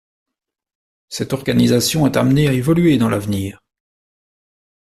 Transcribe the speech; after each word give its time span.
Cette 1.09 1.31
organisation 1.31 2.07
est 2.07 2.17
amenée 2.17 2.47
à 2.47 2.53
évoluer 2.53 2.97
dans 2.97 3.07
l'avenir. 3.07 3.61